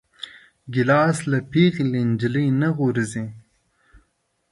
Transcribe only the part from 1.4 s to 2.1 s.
پېغلې